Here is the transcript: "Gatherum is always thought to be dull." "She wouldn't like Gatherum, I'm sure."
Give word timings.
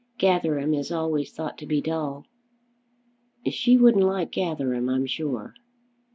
"Gatherum 0.17 0.73
is 0.73 0.91
always 0.91 1.31
thought 1.31 1.59
to 1.59 1.67
be 1.67 1.79
dull." 1.79 2.25
"She 3.47 3.77
wouldn't 3.77 4.03
like 4.03 4.31
Gatherum, 4.31 4.89
I'm 4.89 5.05
sure." 5.05 5.53